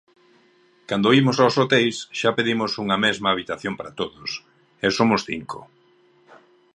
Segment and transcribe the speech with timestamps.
[0.89, 4.29] Cando imos aos hoteis xa pedimos unha mesma habitación para todos,
[4.85, 5.59] e somos cinco.